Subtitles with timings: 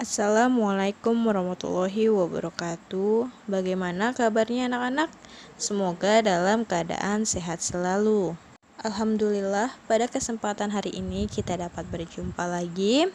[0.00, 3.28] Assalamualaikum warahmatullahi wabarakatuh.
[3.44, 5.12] Bagaimana kabarnya anak-anak?
[5.60, 8.32] Semoga dalam keadaan sehat selalu.
[8.80, 13.12] Alhamdulillah, pada kesempatan hari ini kita dapat berjumpa lagi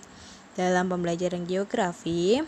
[0.53, 2.45] dalam pembelajaran geografi.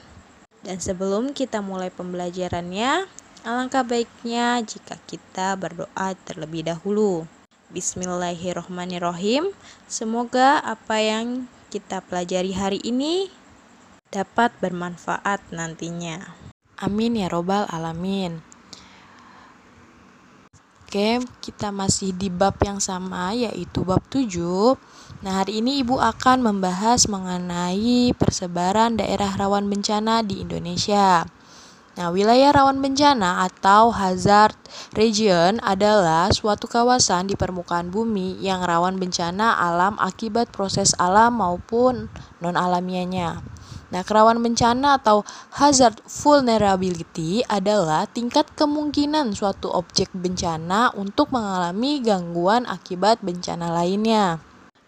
[0.62, 3.10] Dan sebelum kita mulai pembelajarannya,
[3.42, 7.26] alangkah baiknya jika kita berdoa terlebih dahulu.
[7.74, 9.50] Bismillahirrohmanirrohim.
[9.90, 13.34] Semoga apa yang kita pelajari hari ini
[14.10, 16.36] dapat bermanfaat nantinya.
[16.80, 18.40] Amin ya Robbal 'Alamin.
[20.88, 24.80] Oke, kita masih di bab yang sama, yaitu bab 7.
[25.20, 31.28] Nah, hari ini Ibu akan membahas mengenai persebaran daerah rawan bencana di Indonesia.
[32.00, 34.56] Nah, wilayah rawan bencana atau hazard
[34.96, 42.08] region adalah suatu kawasan di permukaan bumi yang rawan bencana alam akibat proses alam maupun
[42.40, 43.44] non-alamiahnya.
[43.88, 45.24] Nah, kerawan bencana atau
[45.56, 54.44] hazard vulnerability adalah tingkat kemungkinan suatu objek bencana untuk mengalami gangguan akibat bencana lainnya.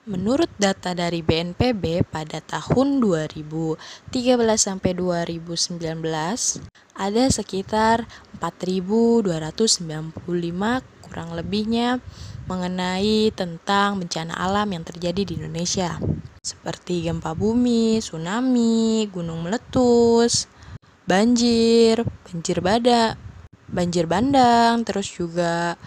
[0.09, 3.77] Menurut data dari BNPB pada tahun 2013
[4.57, 5.77] sampai 2019
[6.97, 8.09] ada sekitar
[8.41, 10.17] 4.295
[11.05, 12.01] kurang lebihnya
[12.49, 16.01] mengenai tentang bencana alam yang terjadi di Indonesia
[16.39, 20.49] seperti gempa bumi, tsunami, gunung meletus,
[21.05, 23.13] banjir, banjir bada,
[23.69, 25.77] banjir bandang, terus juga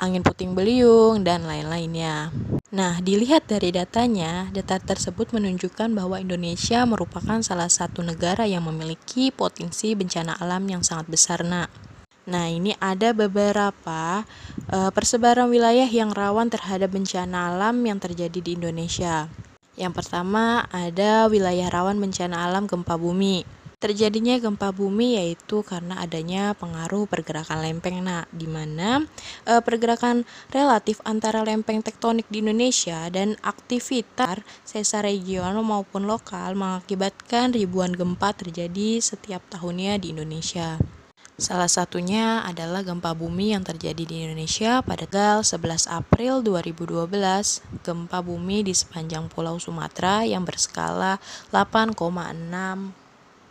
[0.00, 2.32] angin puting beliung, dan lain-lainnya.
[2.72, 9.28] Nah, dilihat dari datanya, data tersebut menunjukkan bahwa Indonesia merupakan salah satu negara yang memiliki
[9.28, 11.89] potensi bencana alam yang sangat besar, nak.
[12.28, 14.28] Nah, ini ada beberapa
[14.68, 19.32] uh, persebaran wilayah yang rawan terhadap bencana alam yang terjadi di Indonesia.
[19.80, 23.48] Yang pertama ada wilayah rawan bencana alam gempa bumi.
[23.80, 29.08] Terjadinya gempa bumi yaitu karena adanya pengaruh pergerakan lempeng nah di mana
[29.48, 37.56] e, pergerakan relatif antara lempeng tektonik di Indonesia dan aktivitas sesar regional maupun lokal mengakibatkan
[37.56, 40.99] ribuan gempa terjadi setiap tahunnya di Indonesia.
[41.40, 47.64] Salah satunya adalah gempa bumi yang terjadi di Indonesia pada tanggal 11 April 2012.
[47.80, 51.16] Gempa bumi di sepanjang Pulau Sumatera yang berskala
[51.48, 51.96] 8,6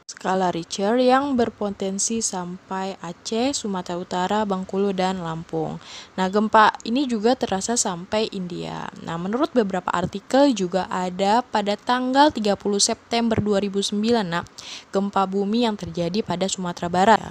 [0.05, 5.81] skala Richter yang berpotensi sampai Aceh, Sumatera Utara, Bengkulu, dan Lampung.
[6.13, 8.85] Nah, gempa ini juga terasa sampai India.
[9.01, 14.45] Nah, menurut beberapa artikel juga ada pada tanggal 30 September 2009, nah,
[14.93, 17.21] gempa bumi yang terjadi pada Sumatera Barat.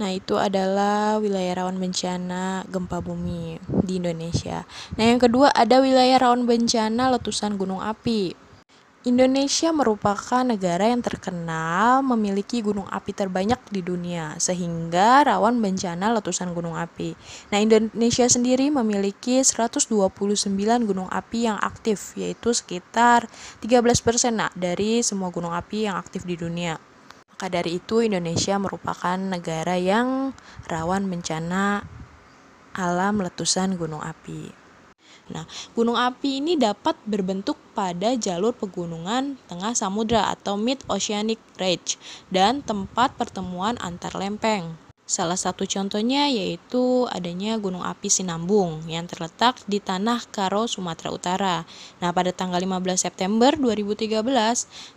[0.00, 4.64] Nah, itu adalah wilayah rawan bencana gempa bumi di Indonesia.
[4.96, 8.32] Nah, yang kedua ada wilayah rawan bencana letusan gunung api.
[9.04, 16.56] Indonesia merupakan negara yang terkenal memiliki gunung api terbanyak di dunia, sehingga rawan bencana letusan
[16.56, 17.12] gunung api.
[17.52, 19.92] Nah, Indonesia sendiri memiliki 129
[20.88, 23.28] gunung api yang aktif, yaitu sekitar
[23.60, 26.80] 13% nah, dari semua gunung api yang aktif di dunia.
[27.40, 30.36] Maka dari itu Indonesia merupakan negara yang
[30.68, 31.88] rawan bencana
[32.76, 34.52] alam letusan gunung api.
[35.32, 41.96] Nah, gunung api ini dapat berbentuk pada jalur pegunungan tengah samudra atau mid oceanic ridge
[42.28, 44.89] dan tempat pertemuan antar lempeng.
[45.10, 51.56] Salah satu contohnya yaitu adanya Gunung Api Sinambung yang terletak di Tanah Karo, Sumatera Utara.
[51.98, 54.22] Nah, pada tanggal 15 September 2013,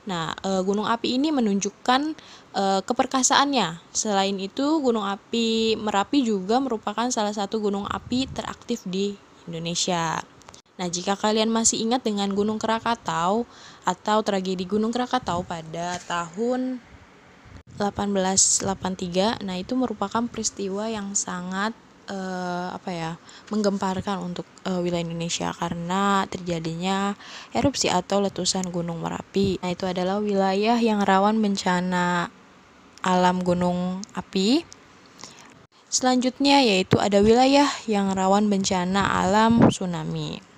[0.06, 2.14] nah e, gunung api ini menunjukkan
[2.54, 3.82] e, keperkasaannya.
[3.90, 9.18] Selain itu, Gunung Api Merapi juga merupakan salah satu gunung api teraktif di
[9.50, 10.22] Indonesia.
[10.78, 13.50] Nah, jika kalian masih ingat dengan Gunung Krakatau
[13.82, 16.93] atau tragedi Gunung Krakatau pada tahun
[17.78, 21.74] 1883 nah itu merupakan peristiwa yang sangat
[22.10, 23.12] uh, apa ya
[23.52, 27.16] menggemparkan untuk uh, wilayah Indonesia karena terjadinya
[27.56, 29.62] erupsi atau letusan Gunung Merapi.
[29.64, 32.28] Nah, itu adalah wilayah yang rawan bencana
[33.04, 34.64] alam gunung api.
[35.94, 40.53] Selanjutnya yaitu ada wilayah yang rawan bencana alam tsunami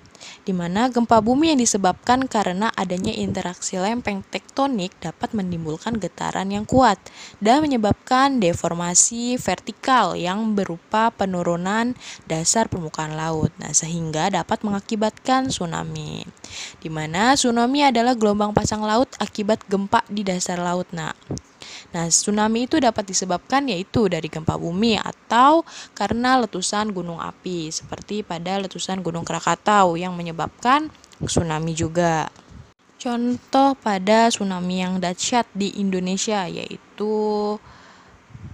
[0.46, 6.62] di mana gempa bumi yang disebabkan karena adanya interaksi lempeng tektonik dapat menimbulkan getaran yang
[6.62, 7.02] kuat
[7.42, 11.98] dan menyebabkan deformasi vertikal yang berupa penurunan
[12.30, 13.50] dasar permukaan laut.
[13.58, 16.22] Nah, sehingga dapat mengakibatkan tsunami.
[16.78, 20.86] Di mana tsunami adalah gelombang pasang laut akibat gempa di dasar laut.
[20.94, 21.10] Nah,
[21.94, 25.62] Nah, tsunami itu dapat disebabkan yaitu dari gempa bumi atau
[25.94, 30.90] karena letusan gunung api, seperti pada letusan Gunung Krakatau yang menyebabkan
[31.22, 32.28] tsunami juga.
[32.96, 37.14] contoh pada tsunami yang dahsyat di Indonesia yaitu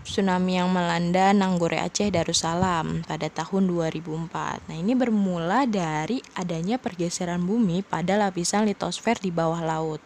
[0.03, 4.67] tsunami yang melanda Nanggore Aceh Darussalam pada tahun 2004.
[4.67, 10.03] Nah, ini bermula dari adanya pergeseran bumi pada lapisan litosfer di bawah laut,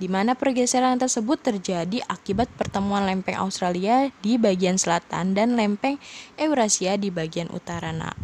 [0.00, 6.00] di mana pergeseran tersebut terjadi akibat pertemuan lempeng Australia di bagian selatan dan lempeng
[6.40, 7.92] Eurasia di bagian utara.
[7.92, 8.16] Nah,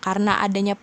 [0.00, 0.74] karena adanya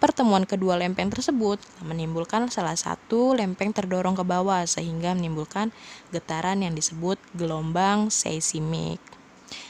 [0.00, 5.72] pertemuan kedua lempeng tersebut menimbulkan salah satu lempeng terdorong ke bawah sehingga menimbulkan
[6.08, 9.09] getaran yang disebut gelombang seismik.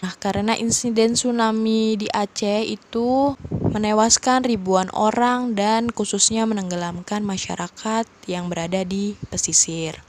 [0.01, 8.49] Nah, karena insiden tsunami di Aceh itu menewaskan ribuan orang dan khususnya menenggelamkan masyarakat yang
[8.49, 10.01] berada di pesisir.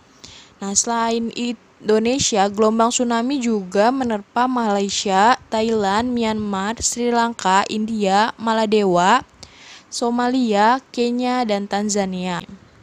[0.64, 9.28] Nah, selain Indonesia, gelombang tsunami juga menerpa Malaysia, Thailand, Myanmar, Sri Lanka, India, Maladewa,
[9.92, 12.40] Somalia, Kenya, dan Tanzania.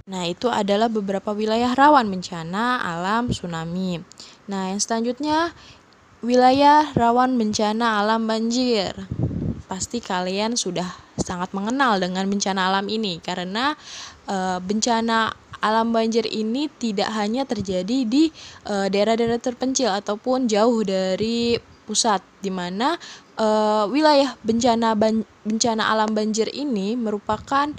[0.08, 4.04] Nah, itu adalah beberapa wilayah rawan bencana alam tsunami.
[4.49, 5.52] Nah, yang selanjutnya
[6.18, 8.90] Wilayah rawan bencana alam banjir.
[9.70, 13.78] Pasti kalian sudah sangat mengenal dengan bencana alam ini karena
[14.26, 15.30] e, bencana
[15.62, 18.34] alam banjir ini tidak hanya terjadi di
[18.66, 21.54] daerah-daerah terpencil ataupun jauh dari
[21.86, 22.98] pusat di mana
[23.38, 23.46] e,
[23.86, 27.70] wilayah bencana ban, bencana alam banjir ini merupakan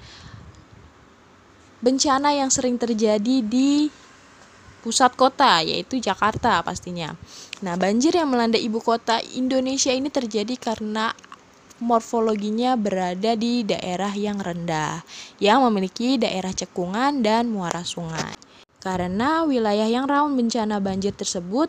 [1.84, 3.92] bencana yang sering terjadi di
[4.80, 7.16] pusat kota yaitu Jakarta pastinya.
[7.62, 11.12] Nah, banjir yang melanda ibu kota Indonesia ini terjadi karena
[11.80, 15.04] morfologinya berada di daerah yang rendah
[15.40, 18.36] yang memiliki daerah cekungan dan muara sungai.
[18.80, 21.68] Karena wilayah yang rawan bencana banjir tersebut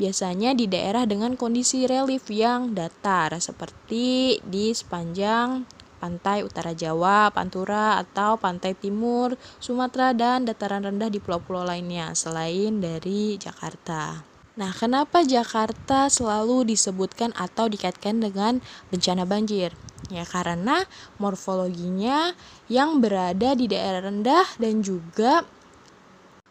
[0.00, 5.62] biasanya di daerah dengan kondisi relief yang datar seperti di sepanjang
[6.00, 12.80] pantai utara Jawa, Pantura, atau pantai timur Sumatera dan dataran rendah di pulau-pulau lainnya selain
[12.80, 14.24] dari Jakarta.
[14.56, 18.58] Nah, kenapa Jakarta selalu disebutkan atau dikaitkan dengan
[18.88, 19.76] bencana banjir?
[20.08, 20.88] Ya, karena
[21.20, 22.34] morfologinya
[22.66, 25.46] yang berada di daerah rendah dan juga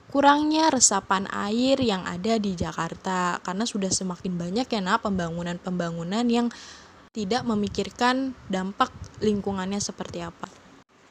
[0.09, 6.49] kurangnya resapan air yang ada di Jakarta karena sudah semakin banyak ya nah pembangunan-pembangunan yang
[7.09, 10.45] tidak memikirkan dampak lingkungannya seperti apa.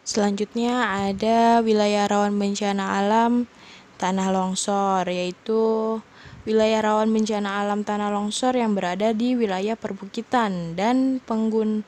[0.06, 3.50] Selanjutnya ada wilayah rawan bencana alam
[3.98, 5.98] tanah longsor yaitu
[6.46, 11.82] wilayah rawan bencana alam tanah longsor yang berada di wilayah perbukitan dan penggun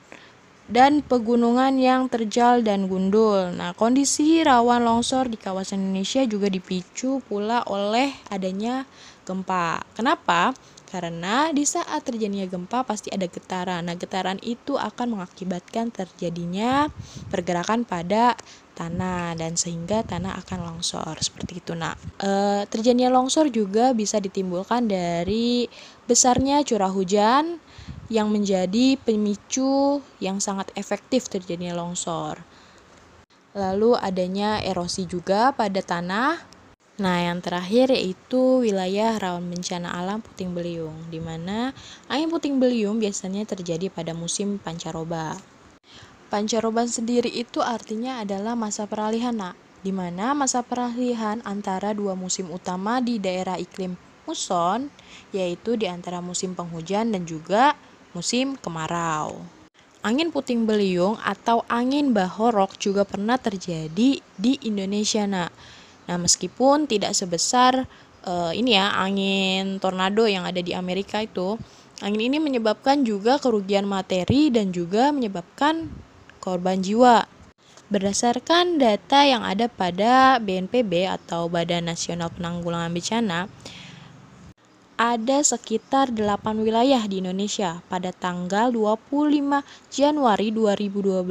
[0.70, 3.50] dan pegunungan yang terjal dan gundul.
[3.50, 8.86] Nah, kondisi rawan longsor di kawasan Indonesia juga dipicu pula oleh adanya
[9.26, 9.82] gempa.
[9.94, 10.54] Kenapa?
[10.90, 13.86] Karena di saat terjadinya gempa pasti ada getaran.
[13.86, 16.90] Nah, getaran itu akan mengakibatkan terjadinya
[17.30, 18.34] pergerakan pada
[18.74, 21.78] tanah dan sehingga tanah akan longsor seperti itu.
[21.78, 25.70] Nah, e, terjadinya longsor juga bisa ditimbulkan dari
[26.10, 27.62] besarnya curah hujan
[28.10, 32.42] yang menjadi pemicu yang sangat efektif terjadinya longsor.
[33.54, 36.59] Lalu adanya erosi juga pada tanah
[37.00, 41.72] Nah, yang terakhir yaitu wilayah rawan bencana alam puting beliung, di mana
[42.12, 45.32] angin puting beliung biasanya terjadi pada musim pancaroba.
[46.28, 52.52] Pancaroba sendiri itu artinya adalah masa peralihan, nak, di mana masa peralihan antara dua musim
[52.52, 53.96] utama di daerah iklim
[54.28, 54.92] muson,
[55.32, 57.80] yaitu di antara musim penghujan dan juga
[58.12, 59.40] musim kemarau.
[60.04, 65.48] Angin puting beliung atau angin bahorok juga pernah terjadi di Indonesia, nak
[66.10, 67.86] Nah, meskipun tidak sebesar
[68.26, 71.54] uh, ini ya angin tornado yang ada di Amerika itu,
[72.02, 75.86] angin ini menyebabkan juga kerugian materi dan juga menyebabkan
[76.42, 77.30] korban jiwa.
[77.94, 83.40] Berdasarkan data yang ada pada BNPB atau Badan Nasional Penanggulangan Bencana,
[84.98, 89.62] ada sekitar 8 wilayah di Indonesia pada tanggal 25
[89.94, 91.22] Januari 2012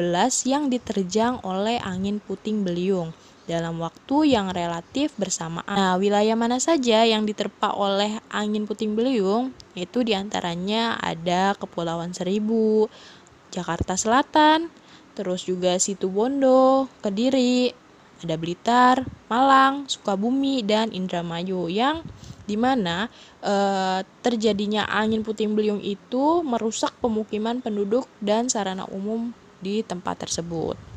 [0.47, 3.11] yang diterjang oleh angin puting beliung
[3.49, 5.73] dalam waktu yang relatif bersamaan.
[5.73, 9.57] Nah, wilayah mana saja yang diterpa oleh angin puting beliung?
[9.73, 12.85] Itu di antaranya ada Kepulauan Seribu,
[13.49, 14.69] Jakarta Selatan,
[15.17, 17.73] terus juga Situ Bondo, Kediri,
[18.21, 22.05] ada Blitar, Malang, Sukabumi, dan Indramayu yang
[22.45, 23.09] di mana
[23.41, 23.53] e,
[24.25, 30.88] terjadinya angin puting beliung itu merusak pemukiman penduduk dan sarana umum di tempat tersebut.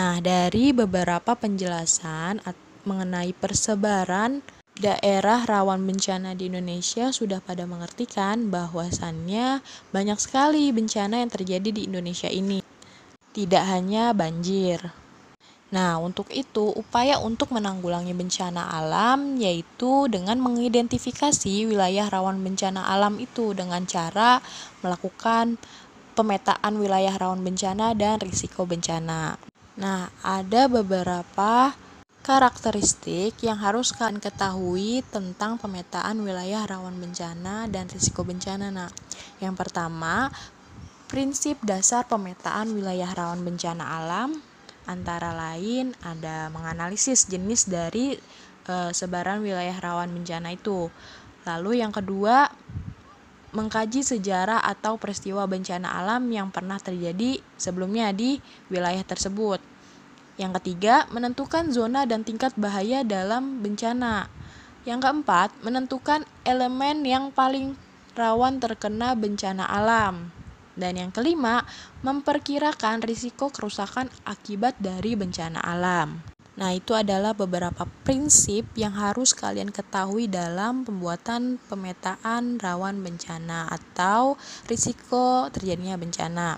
[0.00, 2.40] Nah, dari beberapa penjelasan
[2.88, 4.40] mengenai persebaran
[4.72, 9.60] daerah rawan bencana di Indonesia sudah pada mengertikan bahwasannya
[9.92, 12.64] banyak sekali bencana yang terjadi di Indonesia ini.
[13.36, 14.88] Tidak hanya banjir.
[15.68, 23.20] Nah, untuk itu, upaya untuk menanggulangi bencana alam yaitu dengan mengidentifikasi wilayah rawan bencana alam
[23.20, 24.40] itu dengan cara
[24.80, 25.60] melakukan
[26.16, 29.49] pemetaan wilayah rawan bencana dan risiko bencana.
[29.80, 31.72] Nah, ada beberapa
[32.20, 38.68] karakteristik yang harus kalian ketahui tentang pemetaan wilayah rawan bencana dan risiko bencana.
[38.68, 38.92] Nah,
[39.40, 40.28] yang pertama,
[41.08, 44.36] prinsip dasar pemetaan wilayah rawan bencana alam
[44.90, 48.18] Antara lain ada menganalisis jenis dari
[48.66, 50.90] e, sebaran wilayah rawan bencana itu.
[51.46, 52.50] Lalu yang kedua,
[53.54, 59.69] mengkaji sejarah atau peristiwa bencana alam yang pernah terjadi sebelumnya di wilayah tersebut.
[60.40, 64.32] Yang ketiga, menentukan zona dan tingkat bahaya dalam bencana.
[64.88, 67.76] Yang keempat, menentukan elemen yang paling
[68.16, 70.32] rawan terkena bencana alam.
[70.72, 71.68] Dan yang kelima,
[72.00, 76.24] memperkirakan risiko kerusakan akibat dari bencana alam.
[76.56, 84.40] Nah, itu adalah beberapa prinsip yang harus kalian ketahui dalam pembuatan pemetaan rawan bencana atau
[84.64, 86.56] risiko terjadinya bencana.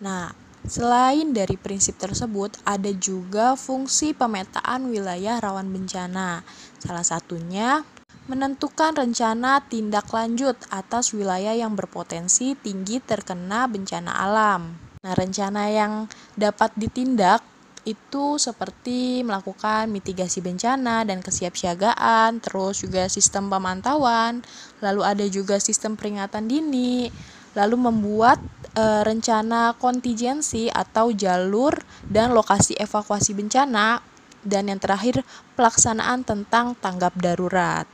[0.00, 6.42] Nah, selain dari prinsip tersebut, ada juga fungsi pemetaan wilayah rawan bencana.
[6.82, 7.86] Salah satunya
[8.28, 14.76] menentukan rencana tindak lanjut atas wilayah yang berpotensi tinggi terkena bencana alam.
[15.00, 17.40] Nah, rencana yang dapat ditindak
[17.88, 24.44] itu seperti melakukan mitigasi bencana dan kesiapsiagaan, terus juga sistem pemantauan,
[24.84, 27.08] lalu ada juga sistem peringatan dini,
[27.56, 28.40] lalu membuat
[28.76, 31.76] e, rencana kontingensi atau jalur
[32.08, 34.02] dan lokasi evakuasi bencana,
[34.42, 35.22] dan yang terakhir
[35.58, 37.84] pelaksanaan tentang tanggap darurat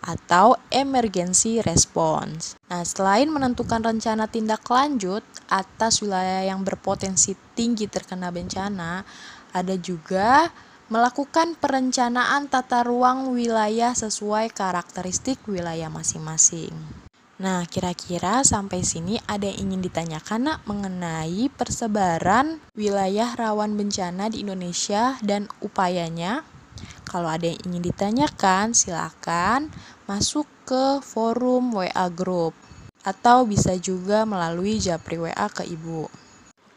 [0.00, 2.56] atau emergency response.
[2.72, 5.20] Nah, selain menentukan rencana tindak lanjut
[5.52, 9.04] atas wilayah yang berpotensi tinggi terkena bencana,
[9.52, 10.48] ada juga
[10.90, 16.99] melakukan perencanaan tata ruang wilayah sesuai karakteristik wilayah masing-masing.
[17.40, 24.44] Nah, kira-kira sampai sini ada yang ingin ditanyakan nak mengenai persebaran wilayah rawan bencana di
[24.44, 26.44] Indonesia dan upayanya?
[27.08, 29.72] Kalau ada yang ingin ditanyakan, silakan
[30.04, 32.52] masuk ke forum WA Group
[33.08, 36.12] atau bisa juga melalui japri WA ke Ibu.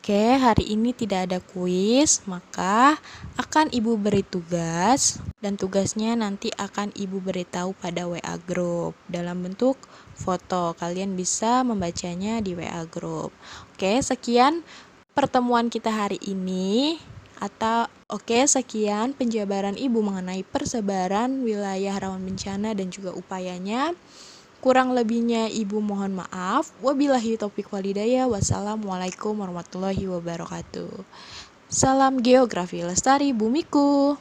[0.04, 3.00] Oke, hari ini tidak ada kuis, maka
[3.40, 9.80] akan Ibu beri tugas dan tugasnya nanti akan Ibu beritahu pada WA Group dalam bentuk
[10.16, 10.78] foto.
[10.78, 13.34] Kalian bisa membacanya di WA Group.
[13.74, 14.62] Oke, sekian
[15.14, 16.98] pertemuan kita hari ini
[17.44, 23.92] atau oke sekian penjabaran Ibu mengenai persebaran wilayah rawan bencana dan juga upayanya.
[24.64, 26.72] Kurang lebihnya Ibu mohon maaf.
[26.80, 28.32] Wabillahi taufiq walidaya.
[28.32, 31.04] Wassalamualaikum warahmatullahi wabarakatuh.
[31.68, 34.16] Salam geografi lestari bumiku.